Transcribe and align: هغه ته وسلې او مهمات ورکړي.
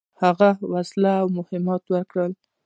هغه 0.23 0.49
ته 0.57 0.65
وسلې 0.73 1.13
او 1.21 1.27
مهمات 1.37 1.83
ورکړي. 1.89 2.31